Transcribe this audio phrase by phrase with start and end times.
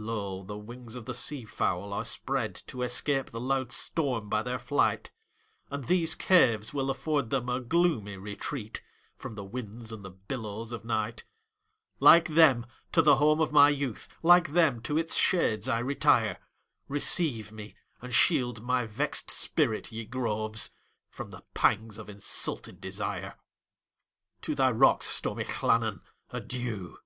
[0.00, 0.44] Lo!
[0.44, 5.10] the wings of the sea fowl are spreadTo escape the loud storm by their flight;
[5.70, 10.84] And these caves will afford them a gloomy retreatFrom the winds and the billows of
[10.84, 11.24] night;
[11.98, 16.38] Like them, to the home of my youth, Like them, to its shades I retire;
[16.86, 20.70] Receive me, and shield my vexed spirit, ye groves,
[21.10, 23.34] From the pangs of insulted desire!
[24.42, 26.98] To thy rocks, stormy Llannon, adieu!